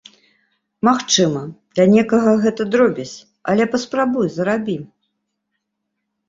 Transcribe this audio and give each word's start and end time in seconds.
Магчыма, 0.87 1.43
для 1.75 1.85
некага 1.95 2.31
гэта 2.45 2.61
дробязь, 2.77 3.13
але 3.53 3.63
паспрабуй 3.75 4.27
зарабі! 4.39 4.77